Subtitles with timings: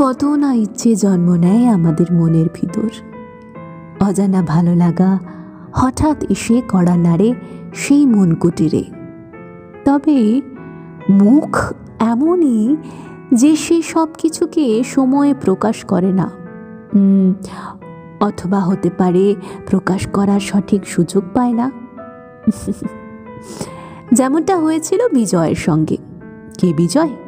[0.00, 2.90] কত না ইচ্ছে জন্ম নেয় আমাদের মনের ভিতর।
[4.00, 5.18] অজানা ভালো লাগা
[5.72, 7.34] হঠাৎ এসে কড়া নাড়ে
[7.74, 8.84] সেই মন কুটিরে।
[9.84, 10.40] তবে
[11.10, 12.76] মুখ এমনই
[13.34, 16.30] যে সে সব কিছুকে সময়ে প্রকাশ করে না।
[18.20, 19.34] অথবা হতে পারে
[19.66, 21.70] প্রকাশ করার সঠিক সুযোগ পায় না।
[24.12, 25.96] যেমনটা হয়েছিল বিজয়ের সঙ্গে।
[26.58, 27.27] কে বিজয়?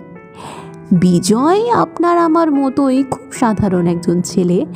[0.92, 4.66] বিজয় আপনার আমার মতোই খুব সাধারণ একজন ছেলে।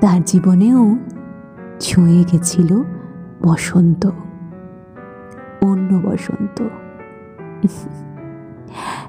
[0.00, 0.96] তার জীবনেও
[1.80, 2.82] ছুঁয়ে গেছিল
[3.42, 4.10] বসন্ত,
[5.60, 6.64] অন্য বসন্ত।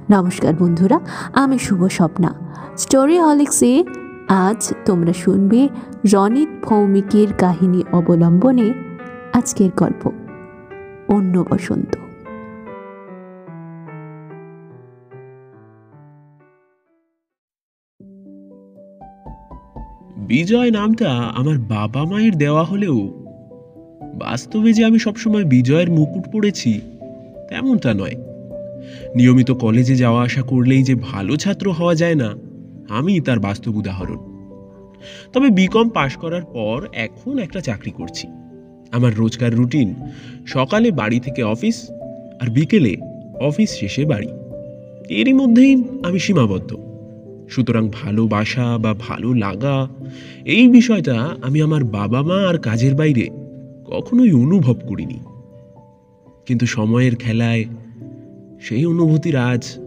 [0.09, 0.99] নমস্কার বন্ধুরা,
[1.33, 2.33] আমি শুভ স্বপ্না।
[2.77, 3.83] স্টোরি হলিক্সে
[4.29, 5.69] আজ তোমরা শুনবে
[6.13, 8.73] রনিত ভৌমিকের কাহিনী অবলম্বনে
[9.33, 10.11] আজকের গল্প,
[11.07, 11.95] অন্য বসন্ত।
[20.21, 23.25] বিজয় নামটা আমার বাবা মায়ের দেওয়া হলেও
[24.13, 26.81] বাস্তবে যে আমি সবসময় বিজয়ের মুকুট পড়েছি,
[27.49, 28.15] তেমনটা নয়।
[29.15, 32.35] নিয়মিত কলেজে যাওয়া আসা করলেই যে ভালো ছাত্র হওয়া যায় না,
[32.89, 34.17] আমি তার বাস্তব উদাহরণ।
[35.33, 38.27] তবে বিকম পাশ করার পর এখন একটা চাকরি করছি।
[38.91, 39.95] আমার রোজকার রুটিন,
[40.47, 41.91] সকালে বাড়ি থেকে অফিস
[42.41, 42.97] আর বিকেলে
[43.41, 44.27] অফিস শেষে বাড়ি।
[45.09, 46.90] এরই মধ্যেই আমি সীমাবদ্ধ।
[47.51, 49.87] সুতরাং ভালোবাসা বা ভালো লাগা,
[50.45, 53.29] এই বিষয়টা আমি আমার বাবা মা আর কাজের বাইরে
[53.85, 55.19] কখনোই অনুভব করিনি।
[56.45, 57.65] কিন্তু সময়ের খেলায়
[58.61, 59.77] সেই অনুভূতির আজ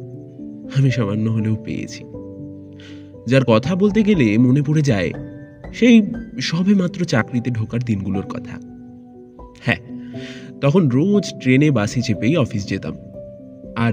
[0.76, 2.04] আমি সামান্য হলেও পেয়েছি।
[3.26, 5.12] যার কথা বলতে গেলে মনে পড়ে যায়,
[5.74, 6.02] সেই
[6.40, 8.60] সবে মাত্র চাকরিতে ঢোকার দিনগুলোর কথা।
[9.60, 9.80] হ্যাঁ
[10.60, 12.96] তখন রোজ ট্রেনে বাসে চেপেই অফিস যেতাম।
[13.76, 13.92] আর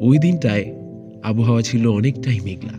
[0.00, 0.79] ওই দিনটায়
[1.22, 2.72] আবহাওয়া ছিল অনেকটাই মেঘলা।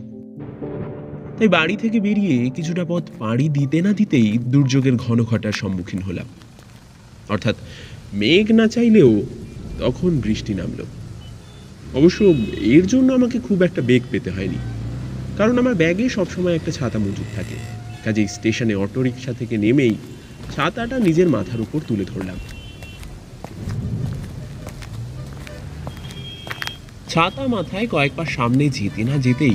[1.38, 6.26] তাই বাড়ি থেকে বেরিয়ে কিছুটা পথ পাড়ি দিতে না দিতেই দুর্যোগের ঘন ঘটার সম্মুখীন হলাম।
[7.28, 7.56] অর্থাৎ
[8.12, 9.22] মেঘ না চাইলেও
[9.78, 10.84] তখন বৃষ্টি নামলো।
[11.94, 14.56] অবশ্য এর জন্য আমাকে খুব একটা বেগ পেতে হয়নি।
[15.38, 17.54] কারণ আমার ব্যাগে সবসময় একটা ছাতা মজুদ থাকে।
[18.04, 19.94] কাজেই স্টেশনে অটোরিকশা থেকে নেমেই
[20.54, 22.36] ছাতাটা নিজের মাথার উপর তুলে ধরলাম।
[27.12, 29.54] ছাতা মাথায় কয়েকবার সামনে যেতে না যেতেই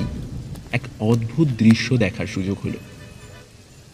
[0.72, 2.80] এক অদ্ভুত দৃশ্য দেখার সুযোগ হলো।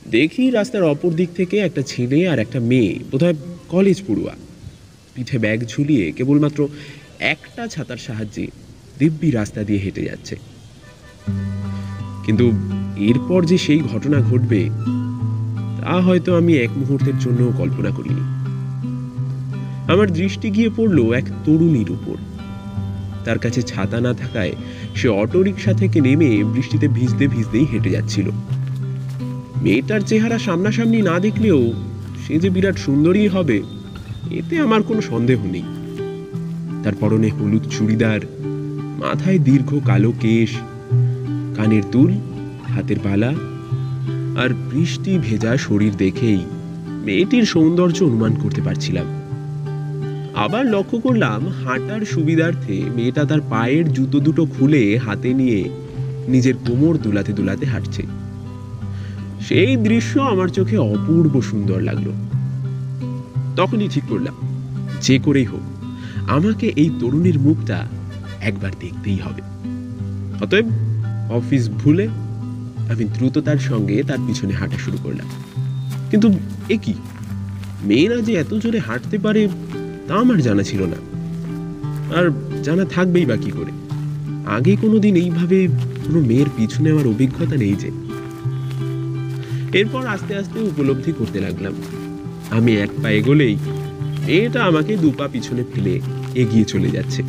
[0.07, 3.33] দেখি রাস্তার অপর দিক থেকে একটা ছেলে আর একটা মেয়ে, বোধহয়
[3.69, 4.33] কলেজ পড়ুয়া।
[5.15, 6.67] পিঠে ব্যাগ ঝুলিয়ে কেবলমাত্র
[7.19, 8.47] একটা ছাতার সাহায্যে
[8.99, 10.35] দিব্যি রাস্তা দিয়ে হেঁটে যাচ্ছে।
[12.25, 12.51] কিন্তু
[12.97, 14.69] এরপর যে সেই ঘটনা ঘটবে,
[15.81, 18.21] তা হয়তো আমি এক মুহূর্তের জন্য কল্পনা করিনি।
[19.93, 22.32] আমার দৃষ্টি গিয়ে পড়ল এক তরুণীর উপর।
[23.25, 24.53] তার কাছে ছাতা না থাকায়
[24.95, 28.27] সে অটোরিকশা থেকে নেমে বৃষ্টিতে ভিজতে ভিজতেই হেঁটে যাচ্ছিল।
[29.61, 31.73] মেয়েটার চেহারা সামনাসামনি না দেখলেও
[32.23, 33.61] সে যে বিরাট সুন্দরী হবে,
[34.31, 35.67] এতে আমার কোনো সন্দেহ নেই।
[36.83, 38.21] তার পরনে হলুদ চুড়িদার,
[38.99, 40.51] মাথায় দীর্ঘ কালো কেশ,
[41.55, 42.11] কানের দুল,
[42.73, 43.31] হাতের বালা,
[44.41, 46.41] আর বৃষ্টি ভেজা শরীর দেখেই
[47.05, 49.22] মেয়েটির সৌন্দর্য অনুমান করতে পারছিলাম।
[50.35, 55.69] আবার লক্ষ্য করলাম হাঁটার সুবিধার্থে মেয়েটা তার পায়ের জুতো দুটো খুলে হাতে নিয়ে
[56.27, 58.03] নিজের কোমর দুলাতে দুলাতে হাঁটছে।
[59.41, 62.11] সেই দৃশ্য আমার চোখে অপূর্ব সুন্দর লাগল।
[63.55, 64.33] তখনই ঠিক করলাম,
[65.01, 65.61] যে করেই হোক,
[66.29, 67.87] আমাকে এই তরুণীর মুখটা
[68.41, 69.41] একবার দেখতেই হবে।
[70.43, 70.65] অতএব
[71.31, 72.07] অফিস ভুলে
[72.91, 75.27] আমি দ্রুততার সঙ্গে তার পিছনে হাঁটা শুরু করলাম।
[76.11, 76.33] কিন্তু
[76.69, 76.93] এ কি?
[77.83, 79.47] মেয়েরা যে এত জোরে হাঁটতে পারে
[80.07, 80.95] তা আমার জানা ছিল না।
[82.15, 82.31] আর
[82.63, 83.71] জানা থাকবেই বা কি করে।
[84.45, 85.67] আগে কোনোদিন এইভাবে
[86.05, 87.91] কোনো মেয়ের পিছু নেওয়ার অভিজ্ঞতা নেই যে।
[89.79, 91.73] এরপর আস্তে আস্তে উপলব্ধি করতে লাগলাম।
[92.51, 93.55] আমি এক পা এগোলেই
[94.27, 96.01] মেয়েটা আমাকে দু পা পিছনে ফেলে
[96.35, 97.23] এগিয়ে চলে যাচ্ছে।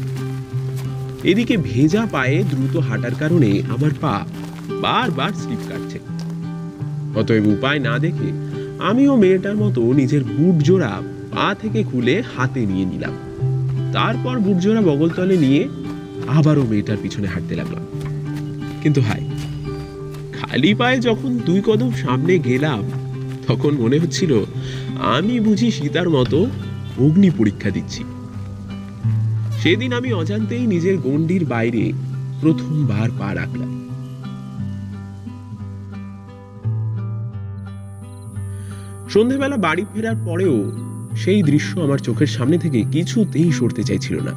[1.24, 4.26] এদিকে ভেজা পায়ে দ্রুত হাঁটার কারণে আমার পা
[4.80, 5.98] বারবার স্লিপ কাটছে।
[7.20, 8.32] অতএব উপায় না দেখে
[8.78, 11.02] আমিও মেয়েটার মতো নিজের বুট জোড়া
[11.34, 13.14] পা থেকে খুলে হাতে নিয়ে নিলাম।
[13.92, 15.68] তারপর বুট বগলতলে নিয়ে
[16.28, 17.84] আবারও মেয়েটার পিছনে হাঁটতে লাগলাম।
[18.82, 19.30] কিন্তু হাই
[20.32, 22.82] খালি পায়ে যখন দুই কদম সামনে গেলাম,
[23.46, 24.44] তখন মনে হচ্ছিল
[24.98, 26.46] আমি বুঝি সীতার মতো
[26.98, 28.04] অগ্নি পরীক্ষা দিচ্ছি।
[29.62, 31.92] সেদিন আমি অজান্তেই নিজের গণ্ডির বাইরে
[32.40, 33.70] প্রথমবার পা রাখলাম।
[39.08, 40.72] সন্ধেবেলা বাড়ি ফেরার পরেও
[41.16, 44.32] সেই দৃশ্য আমার চোখের সামনে থেকে কিছুতেই সরতে চাইছিল না।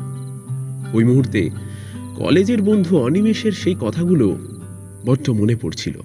[0.93, 1.49] ওই মুহূর্তে
[2.15, 4.37] কলেজের বন্ধু অনিমেষের সেই কথাগুলো
[5.05, 5.99] বড্ড মনে পড়ছিল।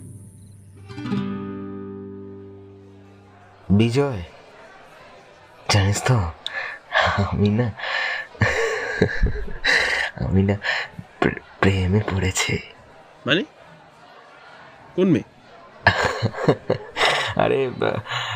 [3.70, 4.22] বিজয়
[5.70, 6.14] জানিস তো
[7.16, 7.72] আমি না
[10.14, 10.56] আমি না
[11.60, 12.58] প্রেমে পড়েছি।
[13.26, 13.44] মানে?
[14.94, 15.32] কোন মেয়ে?
[17.40, 17.70] আরে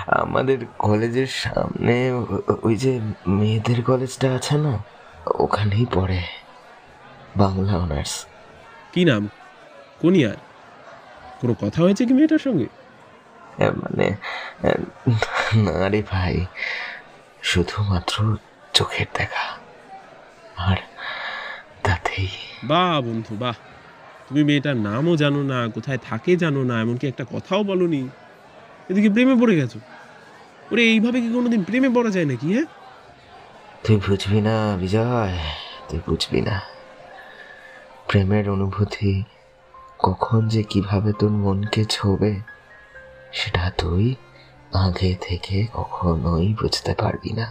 [0.06, 1.96] আমাদের কলেজের সামনে
[2.62, 2.92] ওই যে
[3.26, 4.74] মেয়েদের কলেজটা আছে না
[5.44, 6.20] ওখানেই পড়ে
[7.36, 8.14] বাংলা অনার্স।
[8.92, 9.28] কি নাম?
[10.00, 10.38] কোন ইয়ার
[11.40, 12.68] কোনো কথা হয়েছে কি মেয়েটার সঙ্গে?
[13.82, 14.06] মানে
[15.64, 16.46] না রে ভাই
[17.42, 18.36] শুধুমাত্র
[18.72, 19.46] চোখের দেখা
[20.56, 20.78] আর
[21.82, 22.28] তাতেই।
[22.64, 23.56] বাহ বন্ধু বাহ।
[24.28, 28.08] তুমি মেয়েটার নামও জানো না কোথায় থাকে জানো না এমনকি একটা কথাও বলনি।
[28.90, 29.78] এদিকে প্রেমে পড়ে গেছো।
[30.72, 32.66] ওরে, এইভাবে কি কোনোদিন প্রেমে পড়া যায় নাকি হ্যাঁ?
[33.84, 35.38] তুই বুঝবি না, বিজয়,
[35.88, 36.60] তুই বুঝবি না।
[38.08, 39.24] প্রেমের অনুভূতি
[39.98, 42.40] কখন যে কীভাবে তোর মনকে ছোবে,
[43.32, 44.14] সেটা তুই
[44.74, 47.46] আগে থেকে কখনোই বুঝতে পারবি না।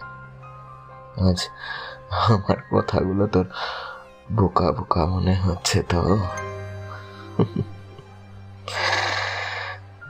[1.29, 1.39] আজ
[2.11, 3.45] আমার কথাগুলো তোর
[4.31, 6.01] বোকা বোকা মনে হচ্ছে তো।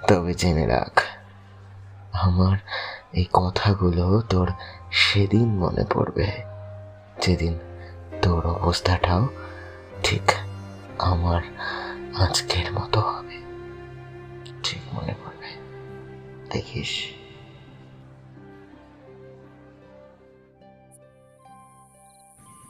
[0.07, 0.93] তবে জেনে রাখ,
[2.13, 2.57] আমার
[3.15, 4.47] এই কথাগুলো তোর
[4.91, 6.27] সেদিন মনে পড়বে।
[7.21, 7.53] যেদিন
[8.21, 9.27] তোর অবস্থাটাও
[10.03, 10.25] ঠিক
[10.99, 11.41] আমার
[12.15, 13.37] আজকের মতো হবে।
[14.63, 15.49] ঠিক মনে পড়বে।
[16.53, 16.91] দেখিস।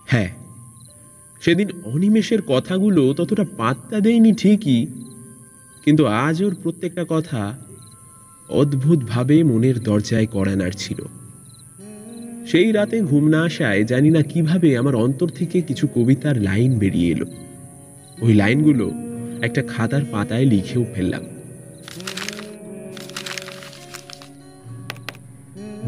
[0.07, 0.29] হ্যাঁ
[1.41, 4.87] সেদিন অনিমেষের কথাগুলো ততটা পাত্তা দেয়নি ঠিকই,
[5.83, 7.41] কিন্তু আজ ওর প্রত্যেকটা কথা
[8.49, 11.05] অদ্ভুতভাবে মনের দরজায় কড়া নাড়ছিল
[12.47, 17.11] সেই রাতে ঘুম না আসায় জানি না কীভাবে আমার অন্তর থেকে কিছু কবিতার লাইন বেরিয়ে
[17.11, 17.25] এলো।
[18.21, 18.91] ওই লাইনগুলো
[19.41, 21.23] একটা খাতার পাতায় লিখেও ফেললাম।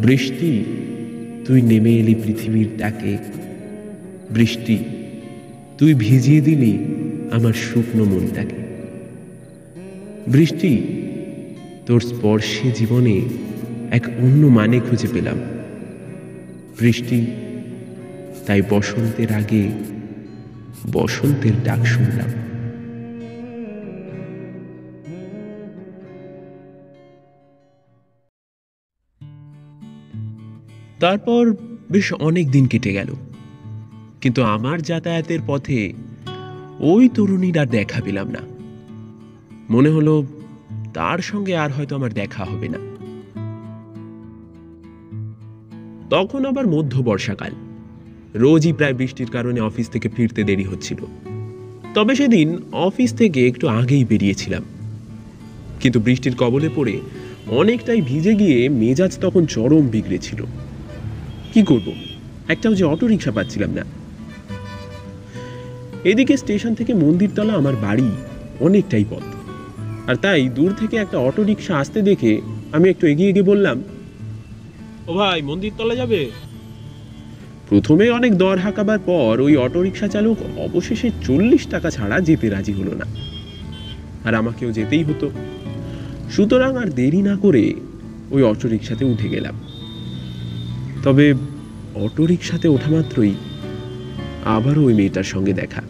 [0.01, 0.63] বৃষ্টি,
[1.45, 3.17] তুই নেমে এলি পৃথিবীর ডাকে।
[4.31, 4.77] বৃষ্টি,
[5.77, 6.77] তুই ভিজিয়ে দিলি
[7.31, 8.67] আমার শুকনো মনটাকে।
[10.27, 10.93] বৃষ্টি
[11.87, 13.21] তোর স্পর্শে জীবনে
[13.91, 15.39] এক অন্য মানে খুঁজে পেলাম।
[16.79, 17.27] বৃষ্টি,
[18.45, 19.71] তাই বসন্তের আগে
[20.91, 22.29] বসন্তের ডাক শুনলাম।
[30.99, 31.55] তারপর
[31.91, 33.13] বেশ অনেক দিন কেটে গেল।
[34.21, 35.93] কিন্তু আমার যাতায়াতের পথে
[36.79, 38.39] ওই তরুণীর দেখা পেলাম না।
[39.69, 40.25] মনে হলো
[40.97, 42.77] তার সঙ্গে আর হয়তো আমার দেখা হবে না।
[46.09, 47.51] তখন আবার মধ্য বর্ষাকাল
[48.35, 50.97] রোজই প্রায় বৃষ্টির কারণে অফিস থেকে ফিরতে দেরি হচ্ছিল।
[51.93, 54.63] তবে সেদিন অফিস থেকে একটু আগেই বেরিয়েছিলাম।
[55.79, 56.99] কিন্তু বৃষ্টির কবলে পড়ে
[57.47, 60.43] অনেকটাই ভিজে গিয়ে মেজাজ তখন চরম বিগড়েছিল
[61.53, 61.93] কি করব?
[62.47, 63.81] একটাও যে অটো রিক্সা পাচ্ছিলাম না।
[66.03, 68.11] এদিকে স্টেশন থেকে মন্দিরতলা আমার বাড়ি
[68.59, 69.36] অনেকটাই পথ।
[70.07, 73.83] আর তাই দূর থেকে একটা অটো রিক্সা আসতে দেখে আমি একটু এগিয়ে গিয়ে বললাম
[75.07, 76.31] ও ভাই মন্দিরতলা যাবে?
[77.69, 82.73] প্রথমে অনেক দর হাঁকাবার পর ওই অটো রিক্সা চালক অবশেষে চল্লিশ টাকা ছাড়া যেতে রাজি
[82.73, 83.05] হলো না।
[84.27, 85.29] আর আমাকেও যেতেই হতো।
[86.31, 87.73] সুতরাং আর দেরি না করে
[88.31, 89.59] ওই অটো রিক্সাতে উঠে গেলাম।
[91.03, 91.33] তবে
[91.95, 93.33] অটো রিক্সাতে ওঠা মাত্রই
[94.45, 95.81] আবারও ওই মেয়েটার সঙ্গে দেখা।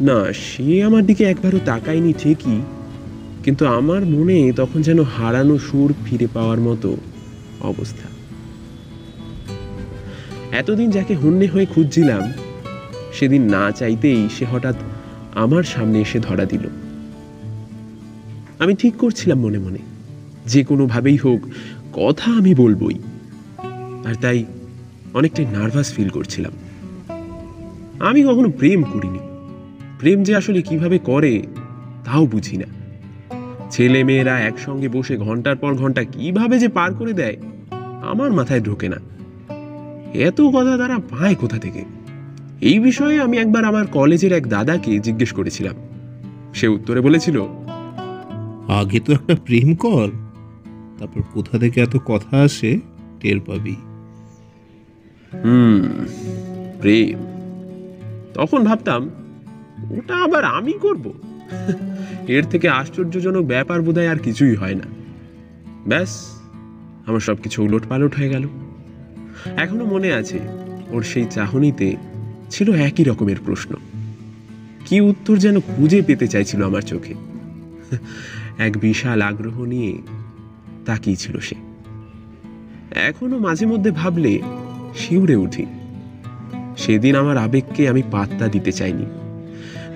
[0.00, 2.60] না, সে আমার দিকে একবারও তাকায়নি ঠিকই,
[3.44, 6.96] কিন্তু আমার মনে তখন যেন হারানো সুর ফিরে পাওয়ার মতো
[7.60, 8.06] অবস্থা।
[10.52, 12.32] এতদিন যাকে হন্যে হয়ে খুঁজছিলাম,
[13.12, 14.76] সেদিন না চাইতেই সে হঠাৎ
[15.34, 16.64] আমার সামনে এসে ধরা দিল।
[18.58, 19.78] আমি ঠিক করছিলাম মনে মনে,
[20.46, 21.40] যে কোনোভাবেই হোক
[21.92, 22.98] কথা আমি বলবই,
[24.04, 24.44] আর তাই
[25.14, 26.52] অনেকটাই নার্ভাস ফিল করছিলাম।
[28.08, 29.20] আমি কখনো প্রেম করিনি
[30.00, 31.42] প্রেম যে আসলে কীভাবে করে
[32.04, 32.64] তাও বুঝি না।
[33.70, 37.36] ছেলে মেয়েরা একসঙ্গে বসে ঘণ্টার পর ঘণ্টা কীভাবে যে পার করে দেয়
[38.02, 38.96] আমার মাথায় ঢোকে না।
[40.14, 41.84] এত কথা তারা পায় কোথা থেকে?
[42.60, 45.74] এই বিষয়ে আমি একবার আমার কলেজের এক দাদাকে জিজ্ঞেস করেছিলাম।
[46.54, 47.42] সে উত্তরে বলেছিল
[48.68, 50.08] আগে তো একটা প্রেম কর
[50.98, 52.80] তারপর কোথা থেকে এত কথা আসে
[53.20, 53.76] টের পাবি।
[55.44, 56.04] হুম
[56.80, 57.18] প্রেম।
[58.34, 59.10] তখন ভাবতাম
[59.90, 61.12] ওটা আবার আমি করব?
[62.28, 64.84] এর থেকে আশ্চর্যজনক ব্যাপার বোধহয় আর কিছুই হয় না।
[65.86, 66.40] ব্যাস,
[67.06, 68.48] আমার সব কিছু উলট পালট হয়ে গেল।
[69.56, 70.38] এখনও মনে আছে,
[70.90, 71.96] ওর সেই চাহনিতে
[72.50, 73.74] ছিল একই রকমের প্রশ্ন।
[74.86, 77.14] কি উত্তর যেন খুঁজে পেতে চাইছিল আমার চোখে।
[78.58, 79.98] এক বিশাল আগ্রহ নিয়ে
[80.86, 81.54] তাকিয়েছিল সে।
[82.94, 84.40] এখনও মাঝে মধ্যে ভাবলে
[84.96, 85.66] শিউরে উঠি।
[86.76, 89.06] সেদিন আমার আবেগকে আমি পাত্তা দিতে চাইনি।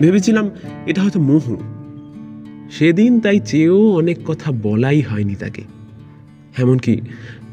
[0.01, 0.51] ভেবেছিলাম
[0.87, 1.57] এটা হয়তো মোহ।
[2.71, 5.63] সেদিন তাই চেয়েও অনেক কথা বলাই হয়নি তাকে।
[6.59, 7.01] এমনকি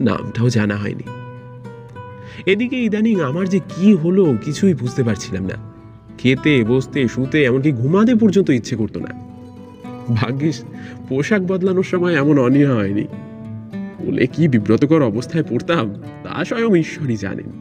[0.02, 1.04] নামটাও জানা হয়নি।
[2.46, 5.72] এদিকে ইদানিং আমার যে কি হলো কিছুই বুঝতে পারছিলাম না।
[6.18, 9.32] খেতে, বসতে, শুতে, এমনকি ঘুমাতে পর্যন্ত ইচ্ছে করতো না।
[10.16, 10.64] ভাগ্যিস
[11.10, 13.06] পোশাক বদলানোর সময় এমন অনীহা হয়নি।
[14.06, 15.94] বলে কি বিব্রতকর অবস্থায় পড়তাম,
[16.24, 17.52] তা স্বয়ং ঈশ্বরই জানেন।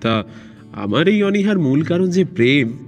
[0.00, 0.24] তা
[0.72, 2.78] আমার এই অনীহার মূল কারণ যে প্রেম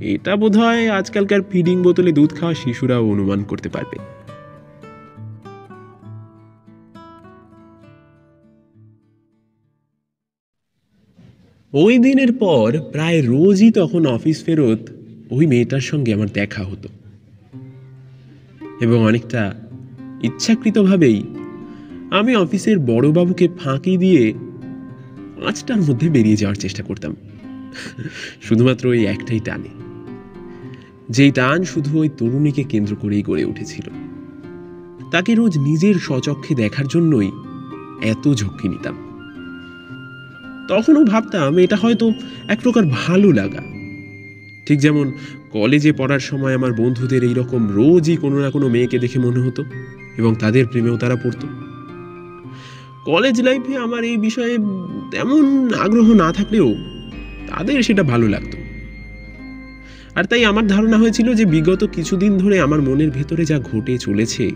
[0.00, 3.96] এটা বোধহয় আজকালকার ফিডিং বোতলে দুধ খাওয়া শিশুরাও অনুমান করতে পারবে।
[11.72, 14.78] ওই দিনের পর প্রায় রোজই তখন অফিস ফেরত
[15.30, 16.88] ওই মেয়েটার সঙ্গে আমার দেখা হতো।
[18.80, 19.54] এবং অনেকটা
[20.22, 21.22] ইচ্ছাকৃতভাবেই
[22.10, 24.34] আমি অফিসের বড়বাবুকে ফাঁকি দিয়ে
[25.44, 27.16] পাঁচটার মধ্যে বেরিয়ে যাওয়ার চেষ্টা করতাম।
[28.42, 29.87] শুধুমাত্র ওই একটাই টানে।
[31.10, 33.90] যেই টান শুধু ওই তরুণীকে কেন্দ্র করেই গড়ে উঠেছিল।
[35.10, 37.30] তাকে রোজ নিজের স্বচক্ষে দেখার জন্যই
[38.02, 38.94] এত ঝক্কি নিতাম।
[40.68, 42.12] তখনও ভাবতাম, এটা হয়তো
[42.48, 43.62] এক প্রকার ভালো লাগা।
[44.66, 45.12] ঠিক যেমন
[45.50, 49.64] কলেজে পড়ার সময় আমার বন্ধুদের এই রকম রোজই কোনো না কোনো মেয়েকে দেখে মনে হতো
[50.16, 51.46] এবং তাদের প্রেমেও তারা পড়তো।
[53.04, 54.58] কলেজ লাইফে আমার এই বিষয়ে
[55.10, 56.74] তেমন আগ্রহ না থাকলেও
[57.48, 58.57] তাদের সেটা ভালো লাগতো।
[60.18, 64.50] আর তাই আমার ধারণা হয়েছিল যে বিগত কিছুদিন ধরে আমার মনের ভেতরে যা ঘটে চলেছে,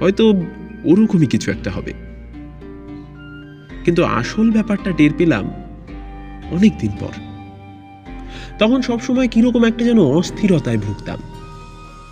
[0.00, 0.42] হয়তো
[0.84, 1.92] ওরকমই কিছু একটা হবে।
[3.84, 5.50] কিন্তু আসল ব্যাপারটা টের পেলাম
[6.50, 7.14] অনেক দিন পর।
[8.58, 11.18] তখন সবসময় কীরকম একটা যেন অস্থিরতায় ভুগতাম।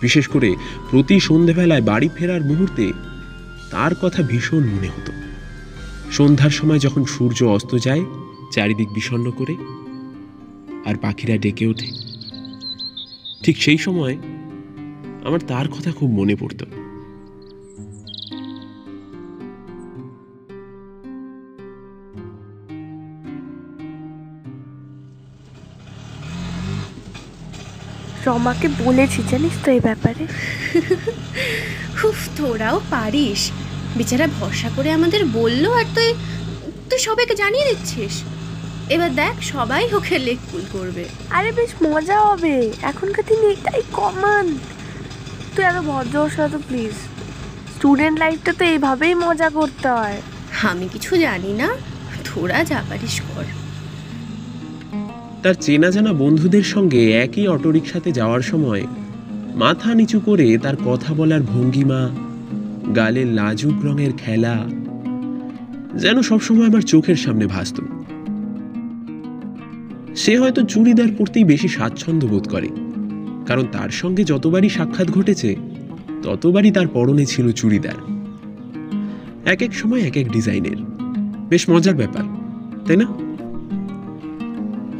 [0.01, 0.55] বিশেষ করে
[0.91, 2.91] প্রতি সন্ধেবেলায় বাড়ি ফেরার মুহূর্তে
[3.71, 5.11] তার কথা ভীষণ মনে হতো।
[6.11, 8.05] সন্ধ্যার সময় যখন সূর্য অস্ত যায়,
[8.51, 9.55] চারিদিক বিষণ্ণ করে,
[10.89, 12.04] আর পাখিরা ডেকে ওঠে।
[13.45, 14.15] ঠিক সেই সময়
[15.23, 16.65] আমার তার কথা খুব মনে পড়তো।
[28.25, 30.23] রমাকে বলেছি জানিস তো এই ব্যাপারে?
[31.99, 33.41] হুফ তোরাও পারিস।
[33.97, 36.09] বেচারা ভরসা করে আমাদের বলল আর তুই
[36.89, 38.15] তুই সবাইকে জানিয়ে দিচ্ছিস।
[38.89, 44.57] এবার দেখ সবাই ওকে লেগ পুল করবে। আরে বেশ মজা হবে। এখনকার দিনে এটাই কমন
[45.55, 46.91] তুই এত ভদ্র হোস না তো প্লিজ
[47.75, 50.21] স্টুডেন্ট লাইফটা তো এইভাবেই মজা করতে হয়।
[50.63, 51.69] আমি কিছু জানি না।
[52.25, 53.43] তোরা যা পারিস কর।
[55.43, 58.83] তার চেনা জানা বন্ধুদের সঙ্গে একই অটোরিকশাতে যাওয়ার সময়
[59.55, 62.09] মাথা নিচু করে তার কথা বলার ভঙ্গিমা
[62.95, 64.55] গালে লাজুক রঙের খেলা
[65.97, 67.81] যেন সবসময় আমার চোখের সামনে ভাসত।
[70.15, 72.67] সে হয়তো চুড়িদার পরতেই বেশি স্বাচ্ছন্দ্য বোধ করে।
[73.45, 75.55] কারণ তার সঙ্গে যতবারই সাক্ষাৎ ঘটেছে,
[76.23, 78.25] ততবারই তার পরনে ছিল চুড়িদার।
[79.45, 80.77] এক এক সময় এক এক ডিজাইনের।
[81.49, 82.23] বেশ মজার ব্যাপার,
[82.85, 83.05] তাই না?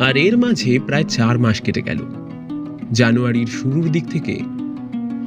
[0.05, 1.97] আর এর মাঝে প্রায় চার মাস কেটে গেল।
[2.91, 4.39] জানুয়ারির শুরুর দিক থেকে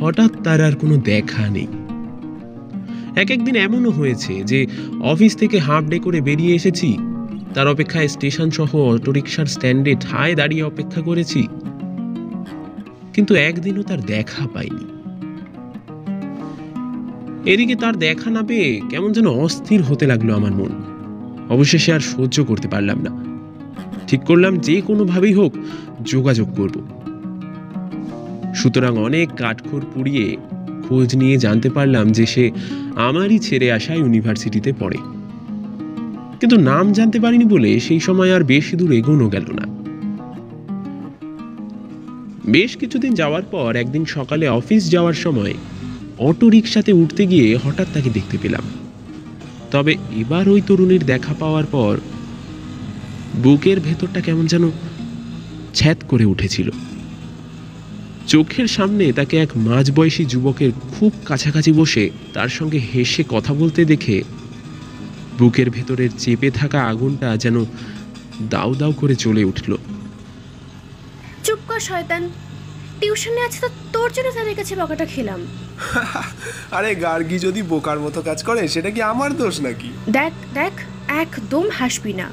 [0.01, 1.67] হঠাৎ তার আর কোনো দেখা নেই।
[3.17, 4.67] এক একদিন এমনও হয়েছে যে,
[5.01, 6.99] অফিস থেকে হাফ ডে করে বেরিয়ে এসেছি
[7.55, 11.49] তার অপেক্ষায় স্টেশন সহ অটোরিকশার স্ট্যান্ডে ঠায় দাঁড়িয়ে অপেক্ষা করেছি।
[13.15, 14.99] কিন্তু একদিনও তার দেখা পাইনি।
[17.53, 20.71] এদিকে তার দেখা না পেয়ে কেমন যেন অস্থির হতে লাগল আমার মন।
[21.49, 23.29] অবশেষে আর সহ্য করতে পারলাম না।
[24.07, 25.53] ঠিক করলাম যে কোনোভাবেই হোক
[26.03, 26.89] যোগাযোগ করব।
[28.55, 30.37] সুতরাং অনেক কাঠখড় পুড়িয়ে
[30.89, 32.51] খোঁজ নিয়ে জানতে পারলাম যে সে
[32.97, 35.18] আমারই ছেড়ে আসা ইউনিভার্সিটিতে পড়ে।
[36.41, 39.79] কিন্তু নাম জানতে পারিনি বলে সেই সময় আর বেশি দূর এগোনো গেল না।
[42.51, 45.55] বেশ কিছুদিন যাওয়ার পর একদিন সকালে অফিস যাওয়ার সময়
[46.19, 48.63] অটো রিক্সাতে উঠতে গিয়ে হঠাৎ তাকে দেখতে পেলাম।
[49.71, 52.01] তবে এবার ওই তরুণীর দেখা পাওয়ার পর
[53.43, 54.71] বুকের ভেতরটা কেমন যেন
[55.75, 56.71] ছ্যাদ করে উঠেছিল।
[58.27, 64.23] চোখের সামনে তাকে এক মাঝবয়সী যুবকের খুব কাছাকাছি বসে তার সঙ্গে হেসে কথা বলতে দেখে
[65.39, 67.65] বুকের ভেতরের চেপে থাকা আগুনটা যেন
[68.51, 69.71] দাউ দাউ করে চলে উঠল।
[71.45, 72.23] চুপ কর শয়তান।
[73.01, 75.41] টিউশনে আছে তো তোর জন্য তাদের কাছে বকাটা খেলাম।
[76.77, 79.91] আরে গার্গি যদি বোকার মতো কাজ করে সেটা কি আমার দোষ নাকি?
[80.11, 80.75] দেখ দেখ
[81.09, 82.29] একদম হাসবি না।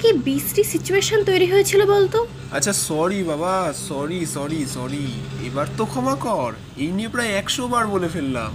[0.00, 2.18] কি বিশ্রী সিচুয়েশন তৈরি হয়েছিল বলতো?
[2.52, 5.06] আচ্ছা সরি বাবা সরি সরি সরি
[5.46, 8.50] এবার তো ক্ষমা কর। এই নিয়ে প্রায় একশো বার বলে ফেললাম।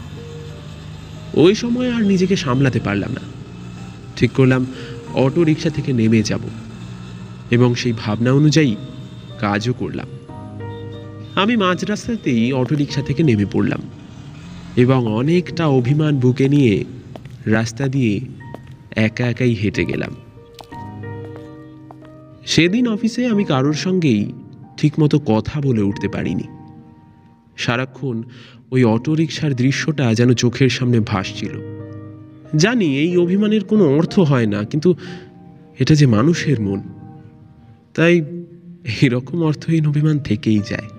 [1.37, 3.23] ওই সময় আর নিজেকে সামলাতে পারলাম না।
[4.15, 4.65] ঠিক করলাম,
[5.13, 6.41] অটো রিক্সা থেকে নেমে যাব
[7.51, 8.75] এবং সেই ভাবনা অনুযায়ী
[9.39, 10.07] কাজও করলাম।
[11.35, 13.81] আমি মাঝ রাস্তাতেই অটো রিক্সা থেকে নেমে পড়লাম
[14.75, 16.85] এবং অনেকটা অভিমান বুকে নিয়ে
[17.45, 18.19] রাস্তা দিয়ে
[18.95, 20.15] একা একাই হেঁটে গেলাম।
[22.45, 24.31] সেদিন অফিসে আমি কারোর সঙ্গেই
[24.77, 26.43] ঠিকমতো কথা বলে উঠতে পারিনি।
[27.57, 28.23] সারাক্ষণ
[28.71, 31.74] ওই অটোরিকশার দৃশ্যটা যেন চোখের সামনে ভাসছিল।
[32.63, 34.89] জানি এই অভিমানের কোনো অর্থ হয় না, কিন্তু
[35.79, 36.79] এটা যে মানুষের মন,
[37.95, 38.13] তাই
[39.01, 40.89] এরকম অর্থহীন অভিমান থেকেই যায়।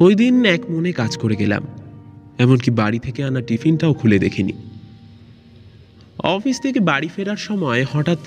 [0.00, 1.62] ওই দিন এক মনে কাজ করে গেলাম,
[2.38, 4.52] এমনকি বাড়ি থেকে আনা টিফিনটাও খুলে দেখিনি।
[6.18, 8.18] অফিস থেকে বাড়ি ফেরার সময় হঠাৎ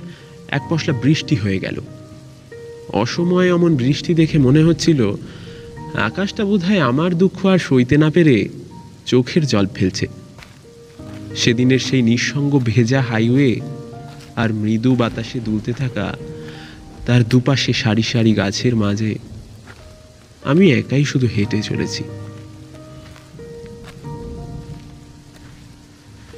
[0.49, 1.77] এক পশলা বৃষ্টি হয়ে গেল।
[2.93, 4.99] অসময়ে অমন বৃষ্টি দেখে মনে হচ্ছিল,
[6.07, 8.35] আকাশটা বোধহয় আমার দুঃখ আর সইতে না পেরে
[9.05, 10.07] চোখের জল ফেলছে।
[11.35, 13.61] সেদিনের সেই নিঃসঙ্গ ভেজা হাইওয়ে
[14.35, 16.17] আর মৃদু বাতাসে দুলতে থাকা
[17.05, 19.15] তার দুপাশে সারি সারি গাছের মাঝে
[20.43, 22.03] আমি একাই শুধু হেঁটে চলেছি।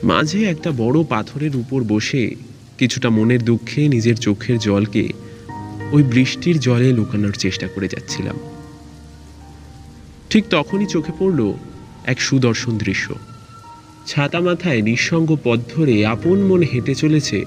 [0.03, 2.35] মাঝে একটা বড় পাথরের উপর বসে
[2.77, 5.13] কিছুটা মনের দুঃখে নিজের চোখের জলকে
[5.91, 8.39] ওই বৃষ্টির জলে লুকানোর চেষ্টা করে যাচ্ছিলাম।
[10.29, 11.53] ঠিক তখনই চোখে পড়ল
[12.05, 13.15] এক সুদর্শন দৃশ্য।
[14.11, 17.45] ছাতা মাথায় নিঃসঙ্গ পথ ধরে আপন মনে হেঁটে চলেছে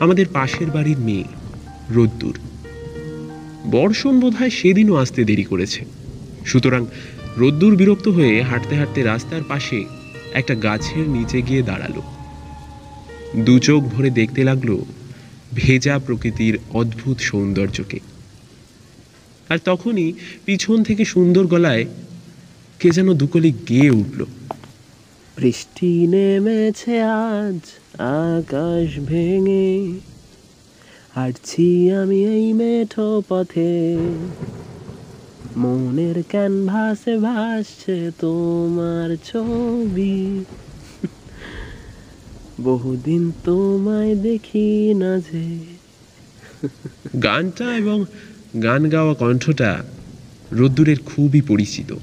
[0.00, 1.24] আমাদের পাশের বাড়ির মেয়ে,
[1.90, 2.38] রোদ্দুর।
[3.70, 5.84] বর্ষণ বোধহয় সেদিনও আসতে দেরি করেছে।
[6.44, 6.86] সুতরাং
[7.36, 9.84] রোদ্দুর বিরক্ত হয়ে হাঁটতে হাঁটতে রাস্তার পাশে
[10.32, 12.02] একটা গাছের নিচে গিয়ে দাঁড়াল।
[13.36, 14.78] দু চোখ ভরে দেখতে লাগল
[15.54, 18.00] ভেজা প্রকৃতির অদ্ভুত সৌন্দর্যকে।
[19.48, 20.12] আর তখনই
[20.44, 21.84] পিছন থেকে সুন্দর গলায়
[22.80, 24.24] কে যেন দুকলি গেয়ে উঠল।
[25.36, 27.60] বৃষ্টি নেমেছে আজ,
[28.00, 29.92] আকাশ ভেঙে।
[31.14, 33.96] হাঁটছি আমি এই মেঠো পথে।
[35.56, 40.44] মনের ক্যানভাসে ভাসছে তোমার ছবি।
[42.60, 45.58] বহুদিন তোমায় দেখি না যে।
[47.22, 48.04] গানটা এবং
[48.62, 49.84] গান গাওয়া কণ্ঠটা
[50.52, 51.94] রোদ্দুরের খুবই পরিচিত।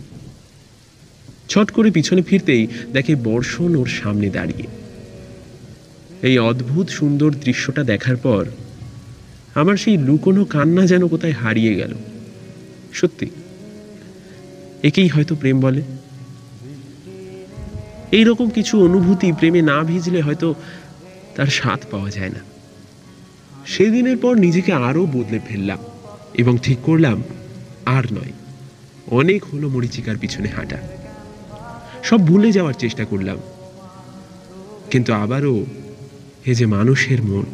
[1.52, 4.68] ছট করে পিছনে ফিরতেই দেখে বর্ষণ ওর সামনে দাঁড়িয়ে।
[6.28, 8.44] এই অদ্ভুত সুন্দর দৃশ্যটা দেখার পর
[9.56, 11.94] আমার সেই লুকোনো কান্না যেন কোথায় হারিয়ে গেল।
[12.94, 13.28] সত্যি,
[14.84, 15.82] একেই হয়তো প্রেম বলে।
[18.18, 20.48] এই রকম কিছু অনুভূতি প্রেমে না ভিজলে হয়তো
[21.36, 22.42] তার স্বাদ পাওয়া যায় না।
[23.66, 25.82] সেদিনের পর নিজেকে আরও বদলে ফেললাম
[26.34, 27.18] এবং ঠিক করলাম,
[27.98, 28.34] আর নয়,
[29.20, 30.80] অনেক হলো মরিচিকার পিছনে হাঁটা।
[32.04, 33.38] সব ভুলে যাওয়ার চেষ্টা করলাম।
[34.92, 35.66] কিন্তু আবারও
[36.46, 37.46] এ যে মানুষের মন,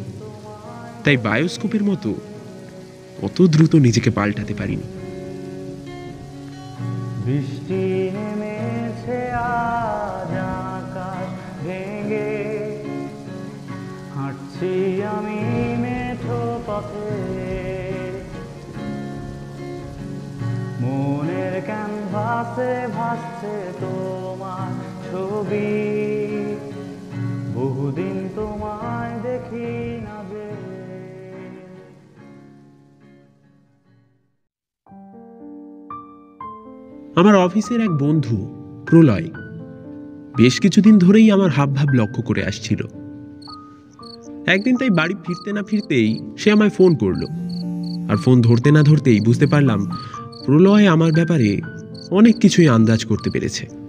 [1.04, 2.14] তাই বায়োস্কোপের মতো
[3.22, 4.82] অত দ্রুত নিজেকে পাল্টাতে পারিনি।
[7.24, 12.58] বৃষ্টি নেমেছে আকাশ ভেঙে।
[14.14, 15.40] হাঁটছি আমি
[15.82, 17.16] মেঠো পথে।
[20.80, 24.17] মনের ক্যানভাসে ভাসছে তোমার
[25.12, 25.68] ছবি।
[27.54, 30.48] বহুদিন তোমায় দেখি না যে।
[37.20, 38.36] আমার অফিসের এক বন্ধু,
[38.86, 39.30] প্রলয়,
[40.36, 42.82] বেশ কিছুদিন ধরেই আমার হাবভাব লক্ষ্য করে আসছিল।
[44.46, 47.24] একদিন তাই বাড়ি ফিরতে না ফিরতেই সে আমায় ফোন করল।
[48.10, 49.90] আর ফোন ধরতে না ধরতেই বুঝতে পারলাম,
[50.46, 51.60] প্রলয় আমার ব্যাপারে
[52.10, 53.87] অনেক কিছুই আন্দাজ করতে পেরেছে।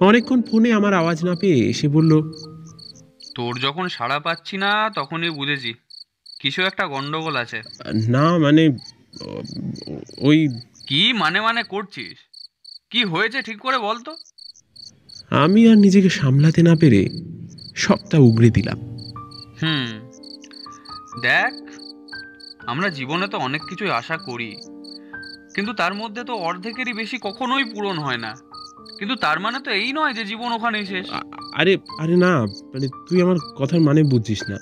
[0.00, 2.12] অনেকক্ষণ ফোনে আমার আওয়াজ না পেয়ে সে বলল
[3.34, 5.74] তোর যখন সাড়া পাচ্ছি না তখনই বুঝেছি।
[6.40, 7.58] কিছু একটা গন্ডগোল আছে।
[8.08, 8.62] না মানে
[10.18, 10.38] ওই
[10.86, 12.16] কি মানে মানে করছিস?
[12.90, 14.12] কি হয়েছে ঠিক করে বল তো।
[15.30, 17.00] আমি আর নিজেকে সামলাতে না পেরে
[17.76, 18.78] সবটা উগড়ে দিলাম।
[19.62, 19.86] হুম
[21.22, 21.52] দেখ
[22.66, 24.50] আমরা জীবনে তো অনেক কিছুই আশা করি
[25.54, 28.32] কিন্তু তার মধ্যে তো অর্ধেকেরই বেশি কখনোই পূরণ হয় না।
[29.00, 31.06] কিন্তু তার মানে তো এই নয় যে জীবন ওখানেই শেষ।
[31.54, 32.32] আরে আরে না
[32.72, 34.58] মানে তুই আমার কথার মানে বুঝছিস না।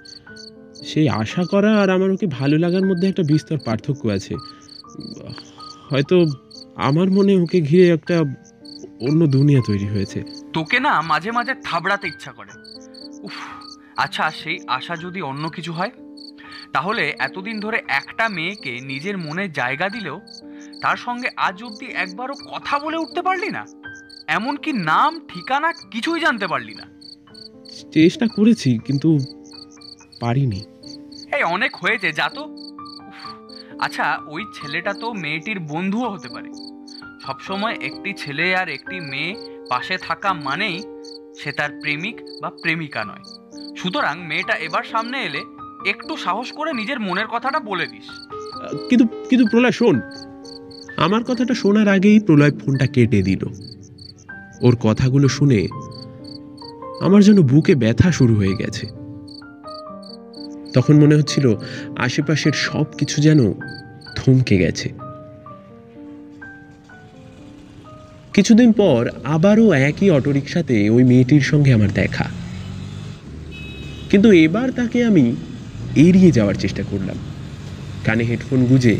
[0.84, 4.34] সেই আশা করা আর আমার ওকে ভালো লাগার মধ্যে একটা বিস্তর পার্থক্য আছে।
[5.90, 6.26] হয়তো
[6.76, 8.20] আমার মনে ওকে ঘিরে একটা
[9.00, 10.22] অন্য দুনিয়া তৈরি হয়েছে।
[10.52, 12.52] তোকে না মাঝে মাঝে থাবড়াতে ইচ্ছা করে।
[13.22, 13.36] উফ
[13.96, 15.90] আচ্ছা সেই আশা যদি অন্য কিছু হয়?
[16.72, 20.20] তাহলে এতদিন ধরে একটা মেয়েকে নিজের মনে জায়গা দিলেও
[20.82, 23.66] তার সঙ্গে আজ অবধি একবারও কথা বলে উঠতে পারলি না?
[24.28, 26.86] এমনকি নাম ঠিকানা কিছুই জানতে পারলি না।
[27.92, 29.18] চেষ্টা করেছি কিন্তু
[30.20, 30.60] পারিনি।
[31.36, 32.56] এই অনেক হয়েছে যা তো।
[33.78, 36.48] আচ্ছা ওই ছেলেটা তো মেয়েটির বন্ধুও হতে পারে।
[37.26, 39.34] সবসময় একটি ছেলে আর একটি মেয়ে
[39.68, 40.82] পাশে থাকা মানেই
[41.40, 43.24] সে তার প্রেমিক বা প্রেমিকা নয়।
[43.76, 45.40] সুতরাং মেয়েটা এবার সামনে এলে
[45.86, 48.08] একটু সাহস করে নিজের মনের কথাটা বলে দিস।
[48.88, 50.00] কিন্তু কিন্তু প্রলয় শোন।
[50.96, 53.46] আমার কথাটা শোনার আগেই প্রলয় ফোনটা কেটে দিল।
[54.60, 55.66] ওর কথাগুলো শুনে
[57.00, 58.86] আমার যেন বুকে ব্যথা শুরু হয়ে গেছে।
[60.74, 61.54] তখন মনে হচ্ছিল
[61.96, 63.52] আশেপাশের সব কিছু যেন
[64.16, 64.92] থমকে গেছে।
[68.34, 72.24] কিছুদিন পর আবারও একই অটোরিকশাতে ওই মেয়েটির সঙ্গে আমার দেখা।
[74.10, 75.36] কিন্তু এবার তাকে আমি
[75.96, 77.16] এড়িয়ে যাওয়ার চেষ্টা করলাম।
[78.04, 78.96] কানে হেডফোন গুজে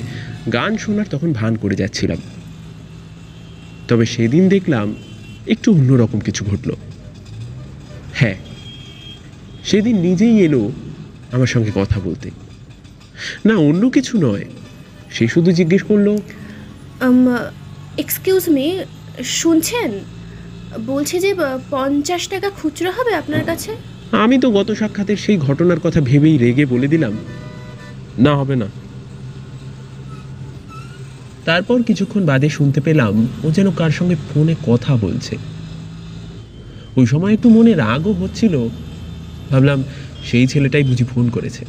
[0.53, 2.18] গান শোনার তখন ভান করে যাচ্ছিলাম।
[3.88, 4.94] তবে সেদিন দেখলাম
[5.49, 6.71] একটু অন্যরকম কিছু ঘটল।
[8.15, 8.37] হ্যাঁ
[9.65, 10.63] সেদিন নিজেই এলো
[11.33, 12.29] আমার সঙ্গে কথা বলতে।
[13.47, 14.45] না অন্য কিছু নয়।
[15.11, 16.09] সে শুধু জিজ্ঞেস করল
[17.99, 18.67] এক্সকিউজ মি
[19.25, 19.91] শুনছেন?
[20.87, 21.31] বলছে যে
[21.71, 23.71] পঞ্চাশ টাকা খুচরো হবে আপনার কাছে?
[24.25, 27.15] আমি তো গত সাক্ষাতের সেই ঘটনার কথা ভেবেই রেগে বলে দিলাম।
[28.19, 28.69] না হবে না।
[31.49, 35.35] তারপর কিছুক্ষণ বাদে শুনতে পেলাম ও যেন কার সঙ্গে ফোনে কথা বলছে।
[36.99, 38.55] ওই সময় একটু মনে রাগও হচ্ছিল।
[39.51, 39.79] ভাবলাম
[40.29, 41.63] সেই ছেলেটাই বুঝি ফোন করেছে।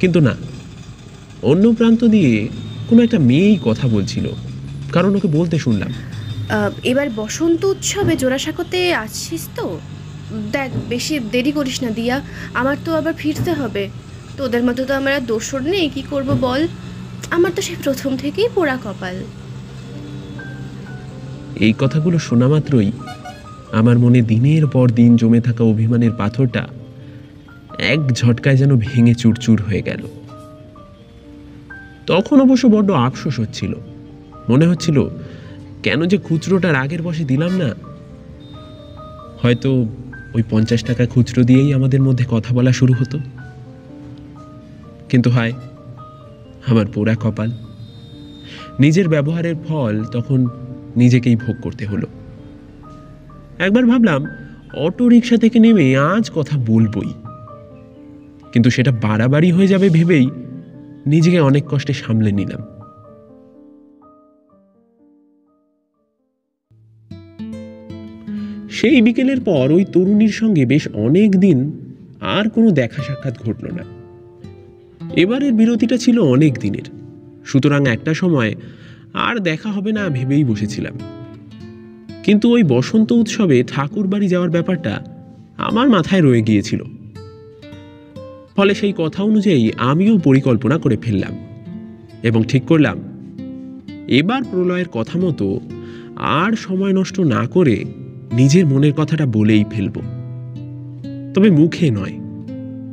[0.00, 0.34] কিন্তু না,
[1.50, 2.32] অন্য প্রান্ত দিয়ে
[2.88, 4.26] কোনো একটা মেয়েই কথা বলছিল,
[4.94, 5.90] কারণ ওকে বলতে শুনলাম।
[6.90, 9.66] এবার বসন্ত উৎসবে জোড়াসাঁকোতে আসছিস তো?
[10.56, 12.16] দেখ, বেশি দেরি করিস না, দিয়া।
[12.60, 13.84] আমার তো আবার ফিরতে হবে।
[14.38, 16.62] তোদের মতো তো আমার আর দোসর নেই, কি করব বল?
[17.30, 19.24] আমার তো সেই প্রথম থেকেই পোড়া কপাল।
[21.60, 22.92] এই কথাগুলো শোনা মাত্রই
[23.72, 26.68] আমার মনে দিনের পর দিন জমে থাকা অভিমানের পাথরটা
[27.78, 30.06] এক ঝটকায় যেন ভেঙে চুরচুর হয়ে গেল।
[32.06, 33.74] তখন অবশ্য বড্ড আফসোস হচ্ছিল।
[34.48, 35.08] মনে হচ্ছিল,
[35.82, 37.74] কেন যে খুচরোটার আগের বসে দিলাম না?
[39.42, 39.86] হয়তো
[40.34, 43.18] ওই পঞ্চাশ টাকা খুচরো দিয়েই আমাদের মধ্যে কথা বলা শুরু হতো।
[45.08, 45.52] কিন্তু হায়
[46.66, 47.50] আমার পোড়া কপাল।
[48.80, 50.46] নিজের ব্যবহারের ফল তখন
[50.96, 52.06] নিজেকেই ভোগ করতে হলো।
[53.58, 54.26] একবার ভাবলাম,
[54.74, 57.12] অটো রিক্সা থেকে নেমে আজ কথা বলবই।
[58.52, 60.26] কিন্তু সেটা বাড়াবাড়ি হয়ে যাবে ভেবেই
[61.06, 62.62] নিজেকে অনেক কষ্টে সামলে নিলাম।
[68.70, 71.72] সেই বিকেলের পর ওই তরুণীর সঙ্গে বেশ অনেক দিন
[72.20, 73.95] আর কোনো দেখা সাক্ষাৎ ঘটল না।
[75.16, 76.82] এবারের বিরতিটা ছিল অনেক দিনের।
[77.44, 78.54] সুতরাং একটা সময়
[79.14, 80.98] আর দেখা হবে না ভেবেই বসেছিলাম।
[82.24, 85.04] কিন্তু ওই বসন্ত উৎসবে ঠাকুর বাড়ি যাওয়ার ব্যাপারটা
[85.56, 86.82] আমার মাথায় রয়ে গিয়েছিল।
[88.56, 91.32] ফলে সেই কথা অনুযায়ী আমিও পরিকল্পনা করে ফেললাম
[92.22, 92.98] এবং ঠিক করলাম,
[94.08, 95.60] এবার প্রলয়ের কথা মতো
[96.16, 97.84] আর সময় নষ্ট না করে
[98.32, 100.02] নিজের মনের কথাটা বলেই ফেলব।
[101.34, 102.20] তবে মুখে নয়,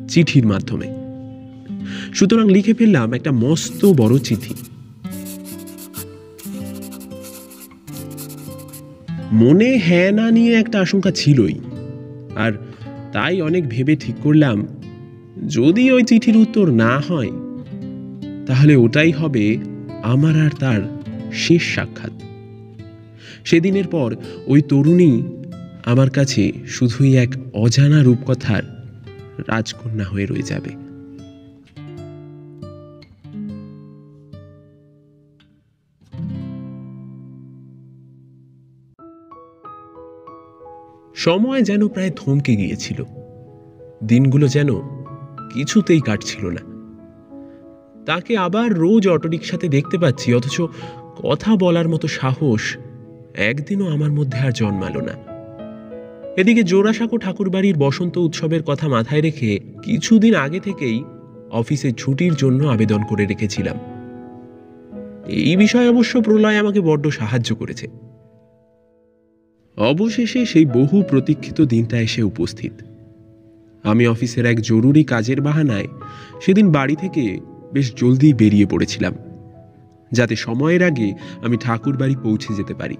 [0.07, 1.02] চিঠির মাধ্যমে।
[2.13, 4.53] সুতরাং লিখে ফেললাম একটা মস্ত বড় চিঠি।
[9.31, 11.55] মনে হ্যাঁ না নিয়ে একটা আশঙ্কা ছিলই,
[12.35, 12.51] আর
[13.13, 14.57] তাই অনেক ভেবে ঠিক করলাম,
[15.47, 17.31] যদি ওই চিঠির উত্তর না হয়,
[18.45, 19.57] তাহলে ওটাই হবে
[20.03, 20.81] আমার আর তার
[21.33, 22.13] শেষ সাক্ষাৎ।
[23.43, 24.15] সেদিনের পর
[24.45, 25.23] ওই তরুণী
[25.85, 28.63] আমার কাছে শুধুই এক অজানা রূপকথার
[29.47, 30.82] রাজকন্যা হয়ে রয়ে যাবে।
[41.23, 43.03] সময় যেন প্রায় থমকে গিয়েছিল।
[44.03, 44.69] দিনগুলো যেন
[45.53, 46.63] কিছুতেই কাটছিল না।
[48.05, 50.61] তাকে আবার রোজ অটোরিকশাতে দেখতে পাচ্ছি, অথচ
[51.23, 52.77] কথা বলার মতো সাহস
[53.35, 55.15] একদিনও আমার মধ্যে আর জন্মালো না।
[56.37, 61.03] এদিকে জোড়াসাঁকো ঠাকুরবাড়ির বসন্ত উৎসবের কথা মাথায় রেখে কিছুদিন আগে থেকেই
[61.51, 63.77] অফিসে ছুটির জন্য আবেদন করে রেখেছিলাম।
[65.27, 68.02] এই বিষয়ে অবশ্য প্রলয় আমাকে বড্ড সাহায্য করেছে।
[69.77, 72.71] অবশেষে সেই বহু প্রতীক্ষিত দিনটা এসে উপস্থিত।
[73.83, 75.87] আমি অফিসের এক জরুরি কাজের বাহানায়
[76.41, 77.39] সেদিন বাড়ি থেকে
[77.73, 79.13] বেশ জলদি বেরিয়ে পড়েছিলাম,
[80.11, 82.97] যাতে সময়ের আগে আমি ঠাকুর বাড়ি পৌঁছে যেতে পারি।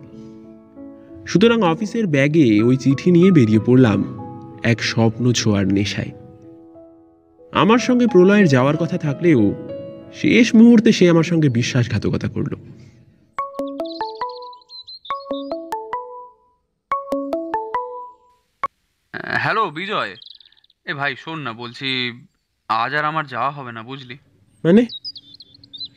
[1.26, 4.00] সুতরাং অফিসের ব্যাগে ওই চিঠি নিয়ে বেরিয়ে পড়লাম
[4.64, 6.12] এক স্বপ্ন ছোঁয়ার নেশায়।
[7.54, 9.54] আমার সঙ্গে প্রলয়ের যাওয়ার কথা থাকলেও
[10.14, 12.56] শেষ মুহূর্তে সে আমার সঙ্গে বিশ্বাসঘাতকতা করল।
[19.54, 20.12] হ্যালো বিজয়।
[20.90, 21.88] এ ভাই শোন না বলছি
[22.70, 24.16] আজ আর আমার যাওয়া হবে না বুঝলি?
[24.64, 24.86] মানে?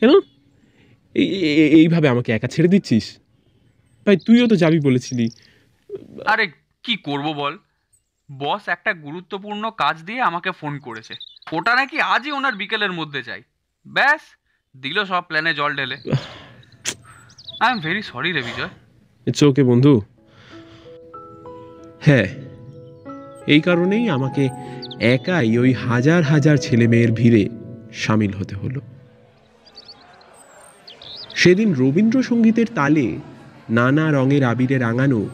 [0.01, 0.13] কেন?
[1.81, 3.07] এইভাবে আমাকে একা ছেড়ে দিচ্ছিস?
[4.07, 5.27] ভাই তুইও তো যাবি বলেছিলি।
[6.27, 6.45] আরে
[6.83, 7.59] কি করব বল?
[8.29, 11.15] বস একটা গুরুত্বপূর্ণ কাজ দিয়ে আমাকে ফোন করেছে।
[11.53, 13.43] ওটা নাকি আজই ওনার বিকেলের মধ্যে চাই।
[13.87, 14.23] ব্যাস
[14.77, 15.97] দিল সব প্ল্যানে জল ঢেলে।
[17.61, 18.73] আই এম ভেরি সরি রে বিজয়।
[19.27, 19.93] ইটস ওকে বন্ধু।
[22.09, 22.29] হ্যাঁ
[23.47, 24.49] এই কারণেই আমাকে
[25.01, 27.49] একাই ওই হাজার হাজার ছেলে মেয়ের ভিড়ে
[27.93, 28.81] সামিল হতে হলো।
[31.35, 33.19] সেদিন রবীন্দ্রসঙ্গীতের তালে
[33.71, 35.29] নানা রঙের আবিরে রাঙানো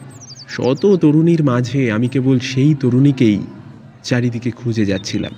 [0.49, 3.39] শত তরুণীর মাঝে আমি কেবল সেই তরুণীকেই
[4.03, 5.33] চারিদিকে খুঁজে যাচ্ছিলাম।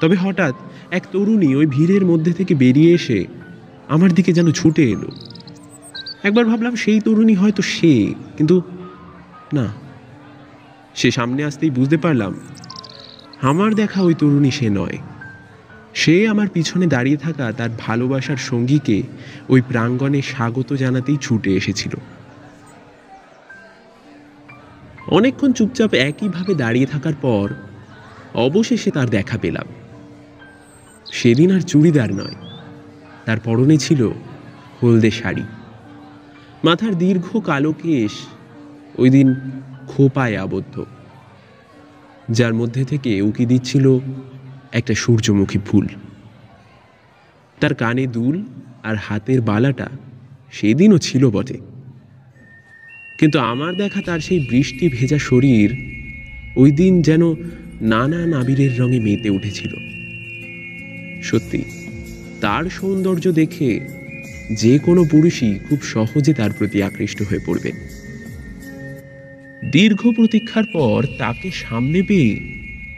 [0.00, 0.54] তবে হঠাৎ
[0.90, 3.24] এক তরুণী ওই ভিড়ের মধ্যে থেকে বেরিয়ে এসে
[3.88, 5.10] আমার দিকে যেন ছুটে এলো।
[6.22, 8.62] একবার ভাবলাম সেই তরুণী হয়তো সে, কিন্তু
[9.52, 9.66] না
[10.94, 12.32] সে সামনে আসতেই বুঝতে পারলাম,
[13.50, 14.98] আমার দেখা ওই তরুণী সে নয়।
[15.94, 18.98] সে আমার পিছনে দাঁড়িয়ে থাকা তার ভালোবাসার সঙ্গীকে
[19.48, 21.94] ওই প্রাঙ্গণে স্বাগত জানাতেই ছুটে এসেছিল।
[25.06, 27.46] অনেকক্ষণ চুপচাপ একইভাবে দাঁড়িয়ে থাকার পর
[28.46, 29.68] অবশেষে তার দেখা পেলাম।
[31.12, 32.36] সেদিন আর চুড়িদার নয়,
[33.26, 34.00] তার পরনে ছিল
[34.78, 35.44] হলদে শাড়ি।
[36.64, 38.14] মাথার দীর্ঘ কালো কেশ
[38.98, 39.28] ওই দিন
[39.96, 40.84] খোপায় আবদ্ধ,
[42.30, 43.98] যার মধ্যে থেকে উকি দিচ্ছিল
[44.72, 45.86] একটা সূর্যমুখী ফুল।
[47.60, 48.44] তার কানে দুল
[48.82, 49.88] আর হাতের বালাটা
[50.52, 51.58] সেদিনও ছিল বটে।
[53.18, 55.68] কিন্তু আমার দেখা তার সেই বৃষ্টি ভেজা শরীর
[56.56, 57.22] ওই দিন যেন
[57.80, 59.72] নানান আবিরের রঙে মেতে উঠেছিল।
[61.22, 61.64] সত্যি,
[62.40, 63.80] তার সৌন্দর্য দেখে
[64.50, 68.01] যে কোনো পুরুষই খুব সহজে তার প্রতি আকৃষ্ট হয়ে পড়বেন
[69.70, 72.40] দীর্ঘ প্রতীক্ষার পর তাকে সামনে পেয়ে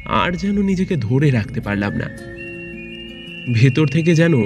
[0.04, 2.10] আর যেন নিজেকে ধরে রাখতে পারলাম না।
[3.52, 4.42] ভেতর থেকে যেন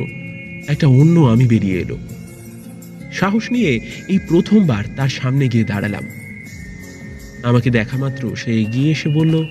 [0.69, 1.99] একটা অন্য আমি বেরিয়ে এলো।
[3.13, 6.03] সাহস নিয়ে এই প্রথমবার তার সামনে গিয়ে দাঁড়ালাম।
[7.43, 9.47] আমাকে দেখা মাত্র সে এগিয়ে এসে বলল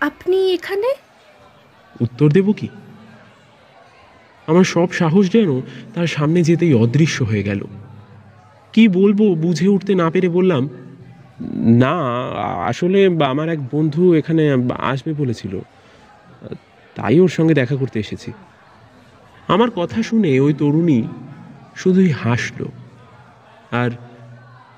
[0.00, 0.94] আপনি এখানে?
[2.00, 2.68] উত্তর দেব কি?
[4.46, 5.60] আমার সব সাহস যেন
[5.94, 7.64] তার সামনে যেতেই অদৃশ্য হয়ে গেল।
[8.74, 10.68] কি বলব, বুঝে উঠতে না পেরে বললাম,
[11.78, 11.94] না,
[12.66, 15.60] আসলে আমার এক বন্ধু এখানে আসবে বলেছিল।
[16.94, 18.32] তাই ওর সঙ্গে দেখা করতে এসেছি।
[19.48, 21.02] আমার কথা শুনে ওই তরুণী
[21.76, 22.66] শুধুই হাসলো।
[23.70, 23.90] আর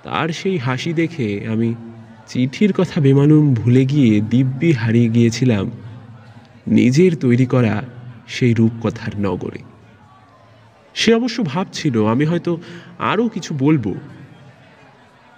[0.03, 1.75] তার সেই হাসি দেখে আমি
[2.27, 5.71] চিঠির কথা বেমালুম ভুলে গিয়ে দিব্যি হারিয়ে গিয়েছিলাম
[6.67, 7.83] নিজের তৈরি করা
[8.29, 9.59] সেই রূপকথার নগরে।
[10.97, 12.53] সে অবশ্য ভাবছিল আমি হয়তো
[12.99, 13.87] আরও কিছু বলব।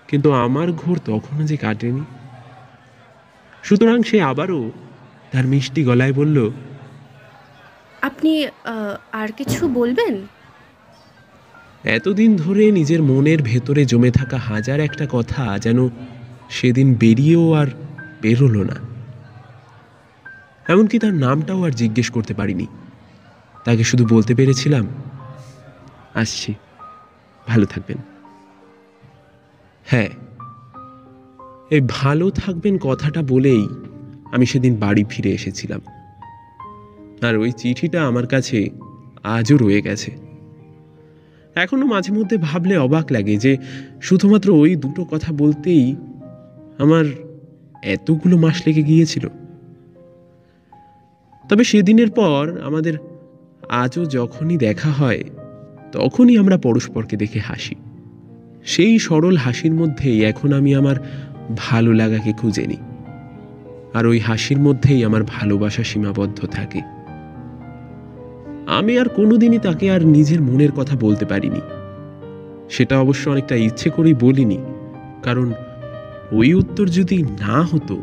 [0.08, 2.02] কিন্তু আমার ঘোর তখনও যে কাটেনি।
[3.62, 4.62] সুতরাং সে আবারও
[5.32, 6.50] তার মিষ্টি গলায় বলল
[8.02, 8.32] আপনি
[9.12, 10.14] আর কিছু বলবেন?
[11.84, 15.78] এতদিন ধরে নিজের মনের ভেতরে জমে থাকা হাজার একটা কথা যেন
[16.50, 17.68] সেদিন বেরিয়েও আর
[18.22, 18.76] বেরোলো না।
[20.72, 22.66] এমনকি তার নামটাও আর জিজ্ঞেস করতে পারিনি।
[23.64, 24.86] তাকে শুধু বলতে পেরেছিলাম
[26.14, 26.54] আসছি।
[27.46, 27.96] ভালো থাকবেন।
[29.84, 30.08] হ্যাঁ
[31.70, 33.68] এই ভালো থাকবেন কথাটা বলেই
[34.32, 35.80] আমি সেদিন বাড়ি ফিরে এসেছিলাম।
[37.22, 38.68] আর ওই চিঠিটা আমার কাছে
[39.24, 40.16] আজও রয়ে গেছে।
[41.54, 43.56] এখনও মাঝে মধ্যে ভাবলে অবাক লাগে যে
[44.02, 45.96] শুধুমাত্র ওই দুটো কথা বলতেই
[46.78, 47.04] আমার
[47.82, 49.28] এতগুলো মাস লেগে গিয়েছিল।
[51.48, 52.94] তবে সেদিনের পর আমাদের
[53.68, 55.22] আজও যখনই দেখা হয়
[55.92, 57.74] তখনই আমরা পরস্পরকে দেখে হাসি।
[58.64, 60.96] সেই সরল হাসির মধ্যেই এখন আমি আমার
[61.56, 62.76] ভালো লাগাকে খুঁজে নিই।
[63.94, 66.80] আর ওই হাসির মধ্যেই আমার ভালোবাসা সীমাবদ্ধ থাকে।
[68.66, 71.60] আমি আর কোনোদিনই তাকে আর নিজের মনের কথা বলতে পারিনি।
[72.70, 74.58] সেটা অবশ্য অনেকটা ইচ্ছে করেই বলিনি।
[75.22, 75.52] কারণ
[76.32, 78.02] ওই উত্তর যদি না হতো,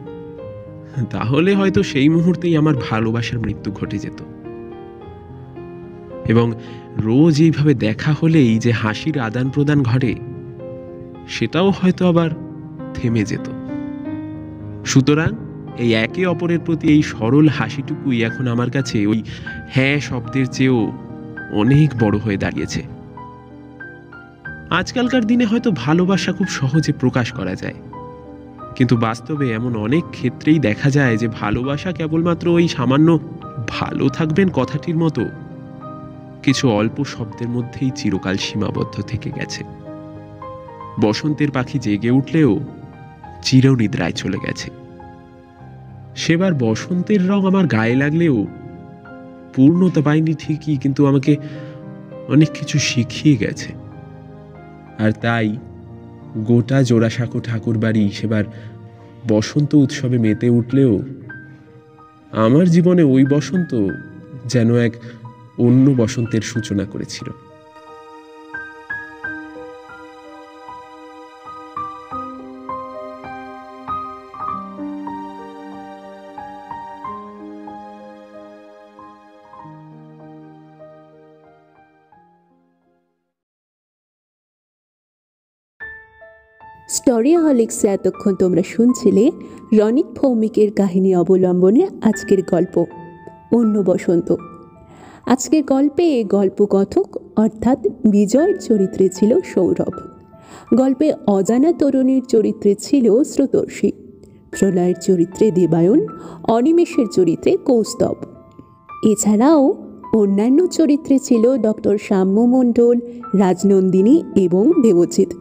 [1.10, 4.35] তাহলে হয়তো সেই মুহূর্তেই আমার ভালোবাসার মৃত্যু ঘটে যেত।
[6.28, 6.54] এবং
[6.98, 10.16] রোজ এইভাবে দেখা হলেই যে হাসির আদান প্রদান ঘটে,
[11.28, 12.30] সেটাও হয়তো আবার
[12.94, 13.50] থেমে যেত।
[14.86, 15.36] সুতরাং
[15.78, 19.24] এই একে অপরের প্রতি এই সরল হাসিটুকুই এখন আমার কাছে ওই
[19.70, 20.92] হ্যাঁ শব্দের চেয়েও
[21.52, 22.82] অনেক বড় হয়ে দাঁড়িয়েছে।
[24.70, 27.74] আজকালকার দিনে হয়তো ভালোবাসা খুব সহজে প্রকাশ করা যায়।
[28.76, 33.20] কিন্তু বাস্তবে এমন অনেক ক্ষেত্রেই দেখা যায় যে ভালোবাসা কেবলমাত্র ওই সামান্য
[33.68, 35.26] ভালো থাকবেন কথাটির মতো
[36.46, 39.62] কিছু অল্প শব্দের মধ্যেই চিরকাল সীমাবদ্ধ থেকে গেছে।
[41.02, 42.52] বসন্তের পাখি জেগে উঠলেও
[43.44, 44.68] চিরনিদ্রায় চলে গেছে।
[46.16, 48.38] সেবার বসন্তের রং আমার গায়ে লাগলেও
[49.54, 51.34] পূর্ণতা পাইনি ঠিকই, কিন্তু আমাকে
[52.28, 53.70] অনেক কিছু শিখিয়ে গেছে।
[55.04, 55.48] আর তাই
[56.50, 58.46] গোটা জোড়াসাঁকো ঠাকুর বাড়ি সেবার
[59.28, 60.94] বসন্ত উৎসবে মেতে উঠলেও
[62.46, 63.72] আমার জীবনে ওই বসন্ত
[64.46, 64.94] যেন এক
[65.60, 67.32] অন্য বসন্তের সূচনা করেছিল।
[86.90, 89.32] স্টোরি হলিক্সে এতক্ষণ তোমরা শুনছিলে
[89.74, 92.86] রনিক ভৌমিকের কাহিনী অবলম্বনে আজকের গল্প।
[93.52, 94.36] অন্য বসন্ত।
[95.26, 99.94] আজকের গল্পে গল্পকথক অর্থাৎ বিজয়ের চরিত্রে ছিল সৌরভ।
[100.76, 103.92] গল্পে অজানা তরুণীর চরিত্রে ছিল শ্রুতর্ষী
[104.52, 106.08] প্রলয়ের চরিত্রে দেবায়ন,
[106.48, 108.16] অনিমেষের চরিত্রে কৌস্তব।
[109.04, 109.74] এছাড়াও
[110.14, 113.00] অন্যান্য চরিত্রে ছিল ডক্টর সাম্য মণ্ডল,
[113.38, 115.34] রাজনন্দিনী এবং দেবজিৎ।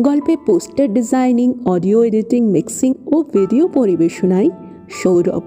[0.00, 4.50] গল্পে poster designing, audio editing, mixing ও ভিডিও পরিবেশনায়
[4.90, 5.42] সৌরভ।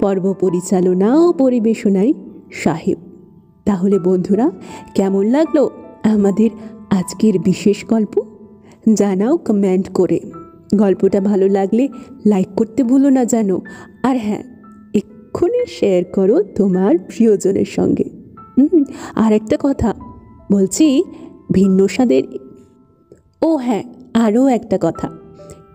[0.00, 2.12] পর্ব পরিচালনা ও পরিবেশনায়
[2.52, 3.07] সাহেব।
[3.68, 4.50] তাহলে বন্ধুরা,
[4.94, 5.68] কেমন লাগল
[6.04, 6.50] আমাদের
[6.90, 8.14] আজকের বিশেষ গল্প?
[8.94, 10.20] জানাও কমেন্ট করে।
[10.74, 11.88] গল্পটা ভালো লাগলে
[12.26, 13.60] লাইক করতে ভুলো না জানো।
[14.02, 14.42] আর হ্যাঁ
[14.94, 18.04] এক্ষুনি শেয়ার করো তোমার প্রিয়জনের সঙ্গে।
[19.14, 19.94] আর একটা কথা
[20.52, 21.04] বলছি,
[21.52, 22.22] ভিন্ন স্বাদের
[23.42, 25.08] ও হ্যাঁ আরও একটা কথা।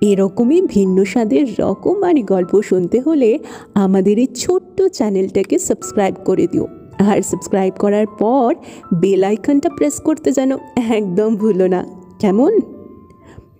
[0.01, 3.39] এরকমই ভিন্ন স্বাদের রকমারি গল্প শুনতে হলে
[3.73, 6.67] আমাদের এই ছোট্ট চ্যানেলটাকে সাবস্ক্রাইব করে দিও।
[6.99, 8.56] আর সাবস্ক্রাইব করার পর
[8.93, 11.86] বেল আইকনটা প্রেস করতে যেন একদম ভুলো না।
[12.19, 12.60] কেমন?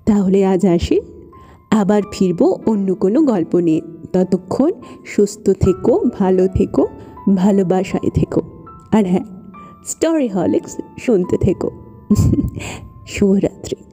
[0.06, 1.02] তাহলে আজ আসি।
[1.72, 3.82] আবার ফিরবো অন্য কোনো গল্প নিয়ে।
[4.14, 4.72] ততক্ষণ
[5.06, 6.88] সুস্থ থেকো, ভালো থেকো,
[7.36, 8.42] ভালোবাসায় থেকো।
[8.92, 9.24] আর হ্যাঁ
[9.86, 11.72] স্টোরি হলিক্স শুনতে থেকো।
[13.08, 13.93] শুভরাত্রি।